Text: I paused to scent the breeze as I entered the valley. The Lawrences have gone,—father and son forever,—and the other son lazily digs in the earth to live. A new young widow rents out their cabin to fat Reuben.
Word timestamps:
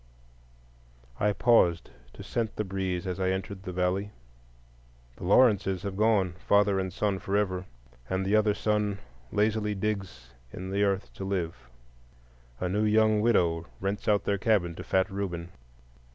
I 1.19 1.31
paused 1.31 1.91
to 2.13 2.23
scent 2.23 2.55
the 2.55 2.63
breeze 2.63 3.05
as 3.05 3.19
I 3.19 3.29
entered 3.29 3.61
the 3.61 3.71
valley. 3.71 4.09
The 5.17 5.25
Lawrences 5.25 5.83
have 5.83 5.95
gone,—father 5.95 6.79
and 6.79 6.91
son 6.91 7.19
forever,—and 7.19 8.25
the 8.25 8.35
other 8.35 8.55
son 8.55 8.97
lazily 9.31 9.75
digs 9.75 10.31
in 10.51 10.71
the 10.71 10.81
earth 10.81 11.13
to 11.13 11.23
live. 11.23 11.69
A 12.59 12.67
new 12.67 12.83
young 12.83 13.21
widow 13.21 13.67
rents 13.79 14.07
out 14.07 14.23
their 14.23 14.39
cabin 14.39 14.73
to 14.73 14.83
fat 14.83 15.07
Reuben. 15.11 15.51